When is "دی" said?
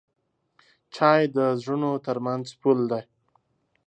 2.91-3.03